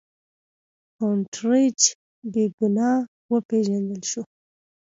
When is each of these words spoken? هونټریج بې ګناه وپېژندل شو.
هونټریج 0.99 1.79
بې 2.31 2.45
ګناه 2.57 2.93
وپېژندل 3.31 4.01
شو. 4.11 4.21